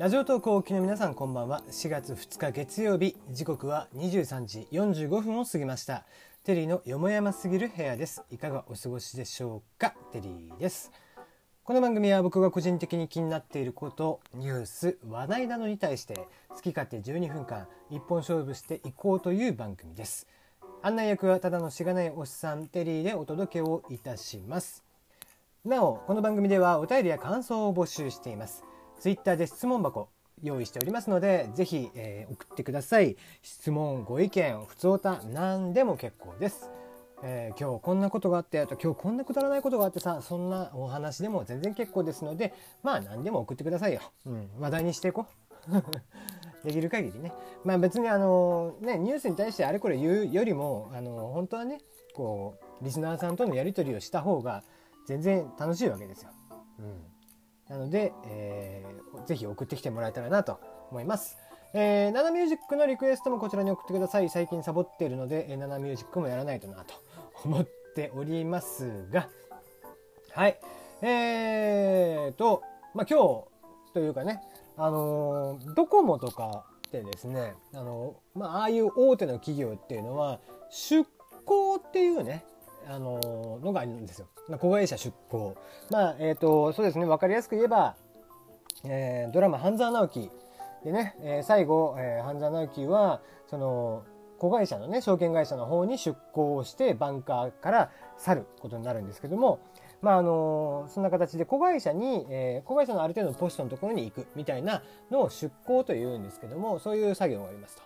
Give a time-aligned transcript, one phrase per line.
[0.00, 1.60] ラジオ投稿をお聞きの皆さんこんばんは。
[1.70, 6.06] 4月2日月曜日時刻は23時45分を過ぎました。
[6.42, 8.22] テリーのよもやますぎる部屋です。
[8.30, 9.94] いかがお過ごしでしょうか？
[10.10, 10.90] テリーです。
[11.64, 16.14] この番組は僕が個人的に気になっていることニュース話題などに対して
[16.48, 20.26] 好き勝手12分間一本勝負していこうという番組です。
[20.80, 24.82] 案内役はただのしがないおっさんテリーでお届けをいたします。
[25.62, 28.64] なおこの番組ではお便りや感想を募集しています。
[29.00, 30.10] ツイッターで質問箱
[30.42, 33.16] 用意しておりますのでぜひ、えー、送ってください。
[33.42, 36.70] 質問ご意見ふつおた何でも結構です。
[37.22, 45.26] えー、今日こんなことがあってあと今日こんなくだらないことがあってさそんなお話でも全然結構ですのでまあ何でも送ってくださいよ、うん、話題にしていこ
[45.68, 46.64] う。
[46.64, 47.32] できる限りね。
[47.64, 51.80] まあ別にあのねニュースに対してあれこれ言うよりもあの本当はね
[52.14, 54.62] こうリスナーさんとのやり取りをした方が
[55.06, 56.30] 全然楽しいわけですよ。
[56.78, 57.10] うん、
[57.70, 60.58] なので、えー、ぜひ送ってきてもらえたらなと
[60.90, 61.38] 思います。
[61.72, 64.28] えー、ナナミュージックのリクエストもこちらに送ってください。
[64.28, 66.94] 最近サボっているので、えー、ナナミュージックもやらないとなと
[67.44, 69.28] 思っておりますが、
[70.32, 70.58] はい。
[71.02, 73.44] えーと、まあ、今日
[73.94, 74.42] というかね、
[74.76, 81.08] あのー、ドコモとかってですね、あのー、まあ、ああいう大手の企業っていうのは、出
[81.44, 82.44] 向っていうね、
[82.90, 84.26] あののがあるんですよ。
[84.58, 85.56] 子会社出向。
[85.90, 87.96] まあ、えっ、ー、と、そうですね、わかりやすく言えば、
[88.84, 90.30] えー、ドラマ、半沢直樹
[90.84, 94.02] でね、えー、最後、えー、半沢直樹は、その、
[94.38, 99.60] 子会社のね、証券会社の方に出向をして、バンカーから去ることになるんですけども、
[100.02, 107.82] まああのそんな形で子会社に、えー、子会社のある程度のポストのところに行くみたいなのを出向というんですけどもそういう作業がありますと。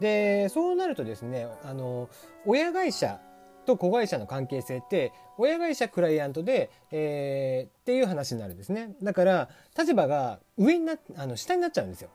[0.00, 2.08] でそうなるとですねあの
[2.44, 3.20] 親会社
[3.64, 12.10] と子会社の関係性って親会社クライアントで、えー、っていう話になるんですねだから立場が上になあの下になっちゃうんですよ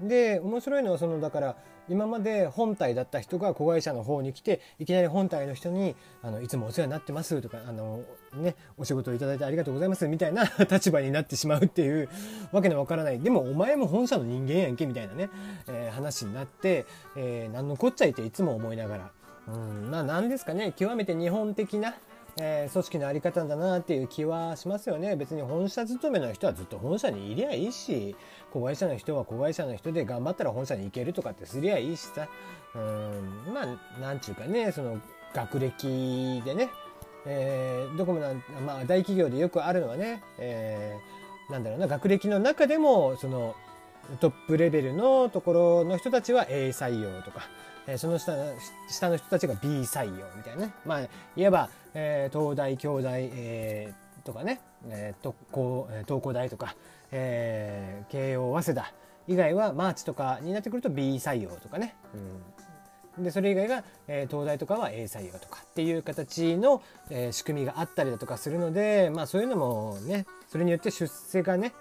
[0.00, 1.56] で面白いのはそのだから
[1.88, 8.04] 今まで本体だった人が子会社の方に来ていきなり本体の人に「あのいつもお世話になってます」とかあの、
[8.34, 12.08] ね「お仕事をいただいてありがとうございます」みたいな 立場になってしまうっていう
[12.52, 15.30] わけのわからないでもお前も本社の人間やんけみたいなね、
[15.68, 16.86] えー、話になって、
[17.16, 19.19] えー、何のこっちゃいっていつも思いながら。
[19.48, 21.94] うんまあ何ですかね極めて日本的な、
[22.40, 25.16] えー、組織の在り方だなっていう気はしますよね。
[25.16, 28.14] 別に本社勤めの人はずっと本社にいりゃいいし
[28.52, 32.28] 子会社の人は子会社の人で頑張ったら本社に行けるとかってすりゃいいしさ。
[32.74, 35.00] うんまあなんちゅうかねその
[35.34, 36.70] 学歴でね、
[37.26, 43.54] えー、どこもなん、まあ、大企業でよくあるのはね、えー、なんだろうな学歴の中でもその
[44.20, 47.42] トップレベルのところの人たちは A 採用とか
[47.92, 48.32] えその下
[48.88, 50.72] 下の人たちが B 採用みたいなね。
[50.86, 51.00] まあ
[51.36, 56.76] いわば、えー、東大京大、えー、とかね、えー、特攻東工大とか、
[57.10, 58.92] えー、慶応早稲田
[59.26, 61.94] 以外はマーチとかになってくると B 採用とかね、
[63.18, 71.72] うん、でそれ以外が、えー、東大とかは A 採用とかっていう形の、えー、仕組みがあったりだとかするのでまあそういうのもねそれによって出世がね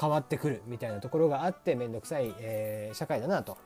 [0.00, 3.58] 変わってくるみたいなところがあって面倒くさい、えー、社会だなと。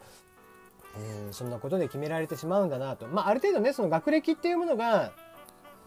[1.27, 3.07] うん、そんなことで決められてしまうんだなと。
[3.07, 5.13] まあ、ある程度ね、その学歴っていうものが、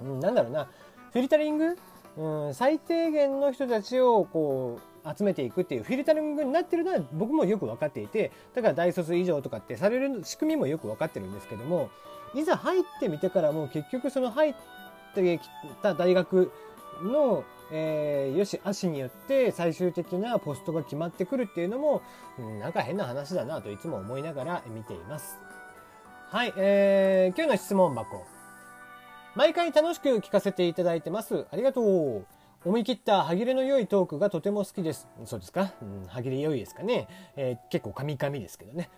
[0.02, 0.68] うん、なんだろうな、
[1.12, 1.78] フィルタリング、
[2.18, 11.90] うん、最低限の人たちをこう、集めていくっていうフィルタリングになってるのは僕もよく分かっていて、だから大卒以上とかってされる仕組みもよく分かってるんですけども、
[12.36, 14.56] いざ入ってみてからも結局その入っ
[15.16, 15.50] てき
[15.82, 16.52] た大学
[17.04, 22.02] のえー、よし、足によって最終的なポストが決まってくるっていうのも、
[22.60, 25.38] なんか変な話だなといつも思いながら見ています。
[26.30, 28.26] はい、えー、今日の質問箱。
[29.36, 31.46] 毎回楽しく聞かせていただいてます。
[31.52, 32.26] ありがとう。
[32.66, 35.08] 思い切った歯切れの良いトークがとても好きです。
[35.26, 38.90] そうですか、うん、歯切れ良いですかね、えー、結構カミカミですけどね。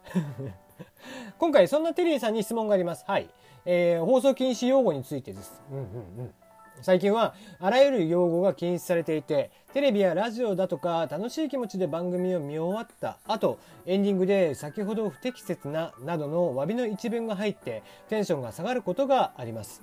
[1.38, 3.06] 今回そんなテリーさんに質問があります。
[3.08, 3.30] はい。
[3.66, 5.62] えー、放送禁止用語についてです。
[5.70, 5.88] うんうんう
[6.24, 6.34] ん。
[6.82, 19.82] 最近はあらゆる用語が禁止されていてテレビやラジオだとか楽しい気持ちで番組を見終わった後エンディングで先ほど不適切ななどの詫びの一文が入ってテンションが下がることがあります。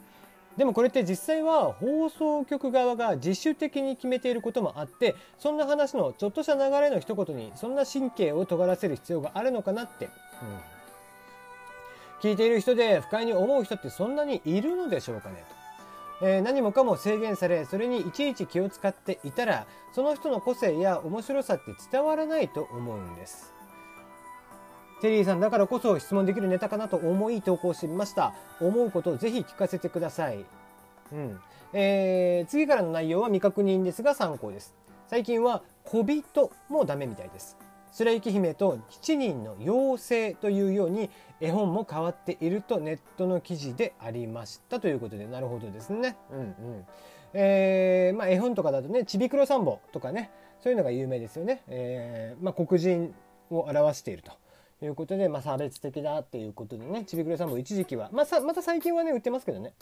[0.59, 10.09] でもこれって実際は放送局側が自主的に決めていることもあってそんな話のちょっとした流れの一言にそんな神経を尖らせる必要があるのかなって、う
[12.27, 15.58] ん、聞いている人で不快に思う人ってそんなにいるのでしょうかねと。
[16.21, 23.55] えー、何もかも制限されそれにいちいち気を使っていたらその人の個性や面白さって伝わらないと思うんです。
[25.01, 28.35] テリーさんだからこそ質問できるネタかなと思い投稿してみました。
[28.61, 30.45] 思うことをぜひ聞かせてください。
[31.13, 31.41] うん。
[31.73, 34.75] えー、次からの内容は未確認ですが参考です。
[35.07, 37.57] 最近は小人もダメみたいです。
[37.93, 39.99] 白雪姫と7人の妖
[40.33, 46.17] 精というように絵本も変わっているとネットの記事でありましたということでなるほどですね。
[46.31, 46.87] うんうん
[47.35, 50.31] えーまあ、絵本とかだとね「ちびくろさんぼ」とかね
[50.61, 51.63] そういうのが有名ですよね。
[51.69, 53.15] えーまあ、黒人
[53.51, 54.33] を表していると。
[54.81, 59.73] いうことで、まあ、差別的だっていうことでねちびくろさんも一時期は、まあ、さまた最近はね売ってますけどね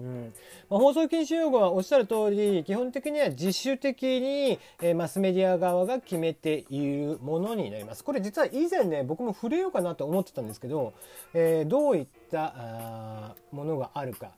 [0.00, 0.32] うん
[0.70, 8.02] まあ、放送禁止用語はおっしゃる通り基本的には自主的に、えー、マスメディア側が決めているものになります。
[8.02, 10.94] これ実は以前ね僕も触れようかなと思ってたんですけど、
[11.34, 14.32] えー、どういったあものがあるか。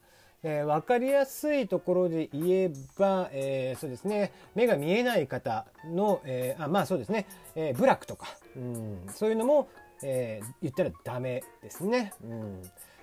[0.45, 8.27] えー、分かりやすいところで言えば、えー、そうですね目が見えない方の、えー、あまあそうですね、えー、部落とか、
[8.57, 9.69] うん、そういうのも、
[10.03, 12.13] えー、言ったらダメですね。
[12.25, 12.63] うん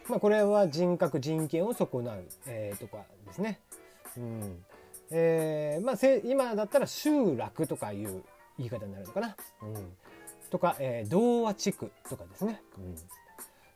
[0.09, 3.59] まあ、これは人格人権を損なう、えー、とかですね。
[4.17, 4.63] うん
[5.11, 8.23] えーまあ、せ今だったら集落とかいう
[8.57, 9.35] 言い方になるのかな。
[9.61, 9.91] うん、
[10.49, 12.61] とか、えー、童話地区とかですね。
[12.77, 12.95] うん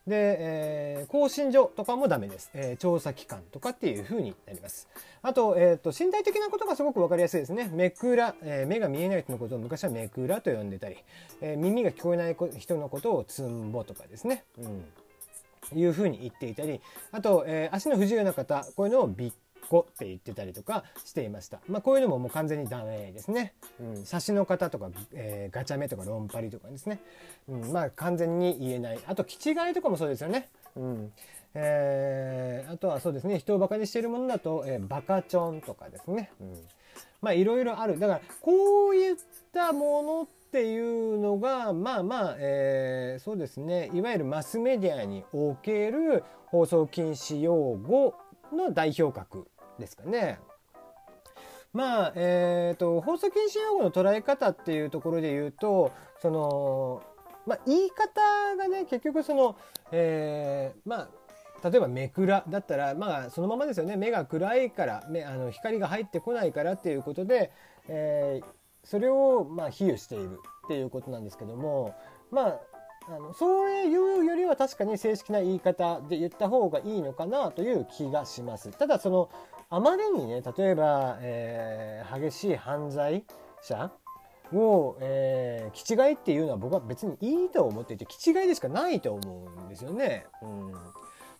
[0.06, 2.52] で、えー、更新所とかもダメです。
[2.54, 4.90] えー、調査機関とかっていう風になります。
[5.22, 7.70] あと、えっ、ー、と、身体的なことがすごくわかりやすいですね。
[7.72, 10.98] 目くら、えー、目が見えない人のことを昔は目くらと呼んでたり、
[11.40, 14.44] えー、耳が聞こえない人のことをつんぼとかですね。
[14.58, 14.84] うん
[15.76, 16.82] いうふうに言っていたり
[17.12, 19.32] あと、えー、足の不自由な方こういうのをびっ
[19.68, 21.60] こって言ってたりとかしていました。
[21.68, 23.54] まあ、こういうのももう完全にダメですね。
[23.80, 27.00] うん、差しの方とか、えー、ガチャ目とかロンパリとかですね。
[27.48, 29.00] うん、まあ完全に言えない。
[29.08, 30.50] あと、気違いとかもそうですよね。
[30.76, 31.14] うん。
[31.56, 36.32] えー、あとはそうですね、人をバカにしているものだと、えー、バカチョンとかですね。
[36.40, 36.54] うん。
[37.22, 38.00] まあいろいろある。
[38.00, 39.16] だから、こういっ
[39.54, 48.14] たものっていうのがまあまあ、えー、そうですねいわゆるマスメディアにおける放送禁止用語
[48.56, 49.48] の代表格
[49.80, 50.38] ですかね。
[51.74, 55.92] まあえーと、放送禁止用語の捉え方っていうところで言うと
[56.22, 57.02] その、
[57.48, 58.22] まあ、言い方
[58.56, 59.58] がね結局その、
[59.92, 61.10] えー、まあ
[61.64, 67.52] 例えば目くらだったらまあそのままですよね目が暗いから目あの光が入ってこないからっていうことで、
[67.88, 68.46] えー、
[68.84, 71.96] それをまあ比喩しているっていうことなんですけども
[72.32, 72.60] まあ
[73.08, 78.72] あのそういうよりは確かに正式な言い方で言った方がいいのかなという気がします。
[78.72, 79.30] ただその
[79.70, 83.26] あまりにね例えば、えー、激しい犯罪
[83.62, 83.92] 者
[84.54, 90.26] を、えー、気違いっていうのは僕は別にいいと思っていて気違いでしかないと思うんですよね。
[90.42, 90.74] うん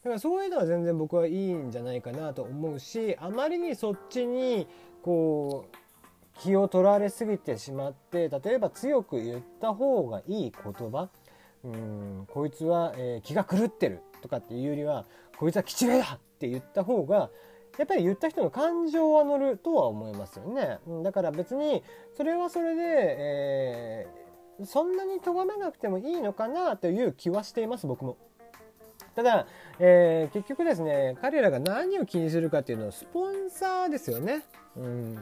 [0.04, 4.68] だからそういうのは全然僕はいいんじゃないかなと思うしあまりにそっちに
[5.02, 11.10] こう気を取られすぎてしまって例えば強く言った方がいい言葉
[11.64, 15.06] うんこいつは、えー、気が狂ってるとかっていうよりは
[15.38, 17.30] こいつは気違いだって言った方が
[17.78, 20.78] やっぱり言った人の感情は乗るとは思いますよね。
[21.04, 21.84] だから別に
[22.16, 28.18] それはそれで、えー、そんなに咎めなくてもいいのかなという気はしています僕も。
[29.16, 29.48] ただ、
[29.80, 34.44] えー、結局ですね彼らが何を気にするかっていうのはスポンサーですよね。
[34.76, 35.16] うん。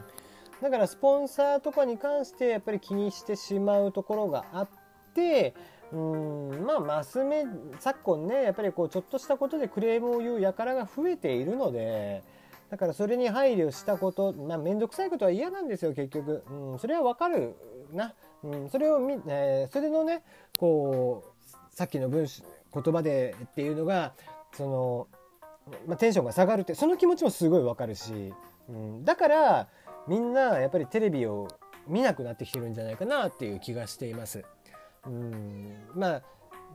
[0.60, 4.68] だからスポンサーとかに関してやっぱり気にしてしまうところがあっ
[5.14, 5.54] て
[5.92, 6.64] うん。
[6.64, 7.44] まあマスメ
[7.80, 12.22] 昨今ねやっぱりこうちょっとしたことでクレームを言う輩が増えているので
[12.70, 17.54] だからそれに配慮したことまあ面倒くさいことは嫌なんですよ結局、うん、それはわかる
[17.92, 20.22] な、うん、それをみ、えー、それのね
[20.58, 22.42] こうさっきの文章
[22.74, 24.14] 言葉でっていうのが
[24.52, 25.08] その、
[25.86, 28.32] まあ、テンションが下がるってその気持ちもすごいわかるし、
[28.68, 29.68] うん、だから
[30.08, 31.48] みんなやっぱりテレビを
[31.86, 34.44] 見なくなってきてるんじゃないかなっていう気がしています。
[35.06, 36.22] うんまあ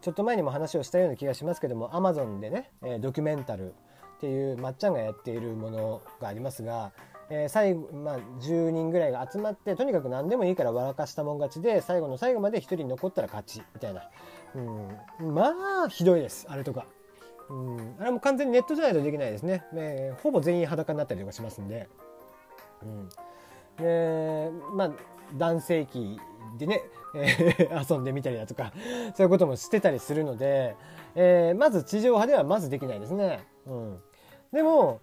[0.01, 3.73] ちょっと前にも話をしたような気がしますけども Amazon でねドキュメンタル
[4.17, 6.91] っていうまっちゃんがやっているものがありますが、
[7.29, 14.09] えー、最後、まあ、10人ぐらいが集まってとにかく何でもいいから笑かしたもん勝ちで最後の最後まで1人残ったら勝ちみたいな、
[14.55, 14.59] う
[15.23, 15.53] ん、ま
[15.85, 16.85] あひどいですあれとか。
[17.49, 21.87] うん、あれも完全にネットじゃないとできないですね、えー、ほぼ全員裸になったりとかしますんで。
[22.83, 23.09] うん、
[23.77, 24.91] でまあ
[25.35, 26.19] 男性器
[26.57, 26.81] でね、
[27.15, 28.73] えー、遊んでみたりだとか
[29.15, 30.75] そういうこともしてたりするので、
[31.15, 33.45] えー、まず地上波ではまずできないですね。
[33.65, 33.99] うん、
[34.51, 35.01] でも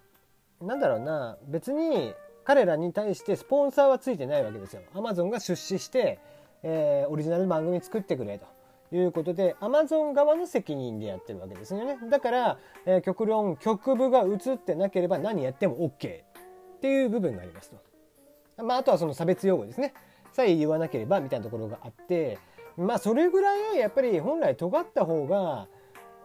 [0.67, 4.83] なんだろうな別に彼らに対してスポンサーはついてないわけですよ。
[4.95, 6.19] アマゾンが出資して、
[6.63, 8.47] えー、オリジナル番組作ってくれと。
[8.93, 11.99] いうことで、アマゾン側の責任でやってるわけですよね。
[12.11, 18.63] だから、えー、極論、局部が映ってなければ何やっても OK っていう部分がありますと。
[18.63, 19.95] まあ、あとはその差別用語ですね。
[20.33, 22.39] さえ言わなければみたいなところがあって、
[22.77, 25.69] まあそれぐらいやっぱり本来尖った方が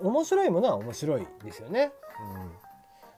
[0.02, 1.92] 面白いものは面白いですよね。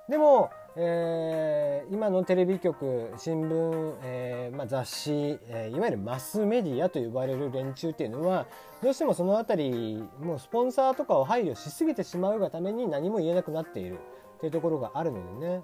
[0.07, 5.11] うん、でもえー、今のテレビ局新聞、えーまあ、雑誌、
[5.49, 8.45] えー、いわゆるマスメディアと呼ばれる連中っていうのは
[8.81, 13.99] どうしてもその辺りもうスポンサーとかを配慮しすぎてしまうがために何も言えなくなっている。
[14.37, 15.63] っていうところがあるのでね、うん、だか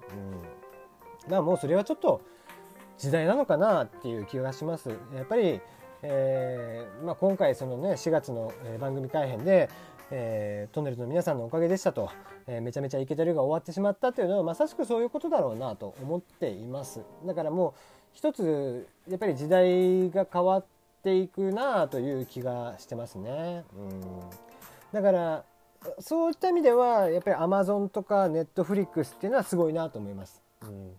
[1.28, 2.20] らもうそれはちょっと
[2.96, 4.90] 時代なのかなっていう気がします。
[4.90, 5.60] やっぱり
[6.00, 9.68] えーまあ、今回そのね4月の番組改編で、
[10.10, 12.10] えー、トンネルズの皆さんのおかげでしたと、
[12.46, 17.00] えー、めちゃめちゃイケてるが終わってしまったというのはまさしくそういうことだろうなと思っています。
[17.26, 17.80] だからもう
[18.18, 20.64] 一つやっぱり時代が変わっ
[21.04, 24.00] ていくなという気がしてますね、うん、
[24.92, 25.44] だから
[26.00, 30.90] そういった意味ではやっぱりアマゾンとかネットフリックスっていうのはすごいなと思います、うん、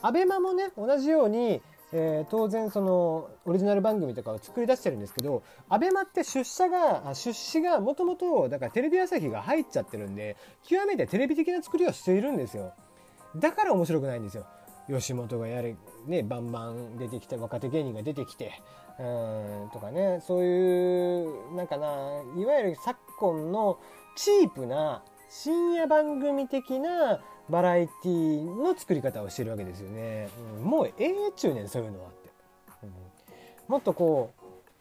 [0.00, 1.60] アベマもね同じように
[1.96, 10.36] えー、当然そのオリジナル番組とかを作り出してるんですけど ABEMA って出社が出資がもともとだからテレビ朝日が入っちゃってるんで
[10.68, 12.72] 極めてテレビ的な作りをしているんですよ。
[13.36, 14.44] だから面白くないんですよ。
[14.88, 18.60] 吉本がやれねバンバン出てきて若手芸人が出てきて
[18.98, 19.02] う
[19.66, 20.20] んとかね。
[20.26, 21.86] そういうなんかな
[22.36, 23.78] いわゆる昨今の
[24.16, 27.20] チープな深夜番組的な
[27.50, 32.30] バラエティの作り方をしてるわけですよね、うん、もうええちゅうねんそういうのはって、
[32.84, 32.90] うん、
[33.68, 34.32] もっとこ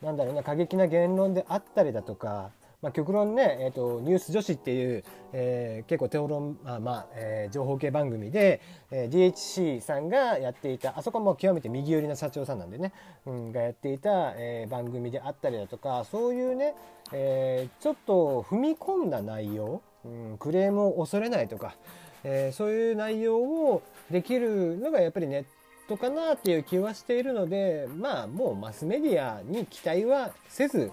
[0.02, 2.52] うなんだろうな過激な言論であったりだとか、
[2.82, 12.92] まあ、極論ね、えーと、ニュース女子っていう、えー、結構討論あ、まあえー、情報系番組で、えー、DHC さんがやっていたあそこも極めて右寄りな社長さんなんでね、
[13.26, 16.76] うん、がやっていた、えー、番組であったりだとかそういうね、
[17.14, 21.76] えー、ちょっと踏み込んだ内容、うん、クレームを恐れないとか
[22.24, 25.46] えー、そういう内容をできるのがやっぱりネッ
[25.88, 30.92] トかなっていう気はしているのでまあもうマスメディアに期待はせず、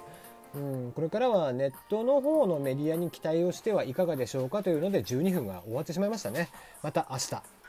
[0.55, 6.49] うん、これからはネットの方のメディアに期待をしてはいかがでしょうかというので12分が終わってしまいましたね。
[6.83, 7.60] また明日